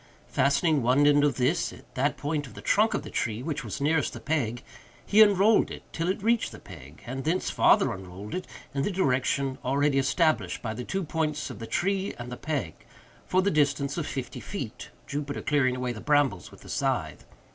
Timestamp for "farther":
7.51-7.93